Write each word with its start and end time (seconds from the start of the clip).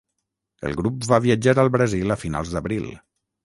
El 0.69 0.73
grup 0.79 1.05
va 1.11 1.21
viatjar 1.27 1.55
al 1.67 1.71
Brasil 1.77 2.17
a 2.17 2.21
finals 2.25 2.59
d'abril. 2.59 2.93